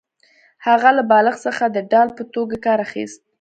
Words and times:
هغه 0.65 0.89
له 0.97 1.03
بالښت 1.09 1.41
څخه 1.47 1.63
د 1.67 1.77
ډال 1.91 2.09
په 2.17 2.23
توګه 2.33 2.55
کار 2.65 2.79
اخیست 2.87 3.21